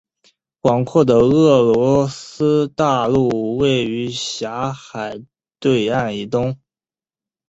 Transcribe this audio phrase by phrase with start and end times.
[0.61, 5.23] 广阔的厄索斯大陆位于狭海
[5.59, 6.59] 对岸以东。